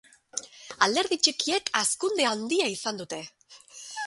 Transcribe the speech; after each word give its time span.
Alderdi 0.85 1.19
txikiek 1.27 1.71
hazkunde 1.81 2.27
handia 2.31 2.71
izan 2.79 3.03
dute. 3.05 3.23